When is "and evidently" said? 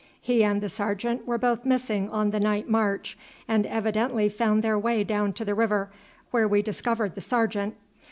3.47-4.29